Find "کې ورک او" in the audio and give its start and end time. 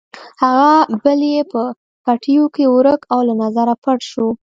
2.55-3.19